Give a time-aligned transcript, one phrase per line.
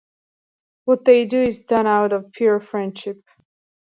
[0.85, 3.21] What they do is done out of pure friendship.